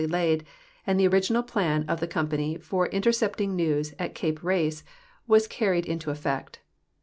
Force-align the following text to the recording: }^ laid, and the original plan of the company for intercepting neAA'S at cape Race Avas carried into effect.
}^ 0.01 0.11
laid, 0.11 0.43
and 0.87 0.99
the 0.99 1.05
original 1.07 1.43
plan 1.43 1.85
of 1.87 1.99
the 1.99 2.07
company 2.07 2.57
for 2.57 2.87
intercepting 2.87 3.55
neAA'S 3.55 3.93
at 3.99 4.15
cape 4.15 4.41
Race 4.41 4.83
Avas 5.29 5.47
carried 5.47 5.85
into 5.85 6.09
effect. 6.09 6.59